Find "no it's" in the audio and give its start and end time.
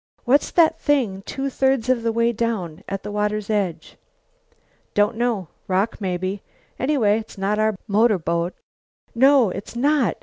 9.13-9.75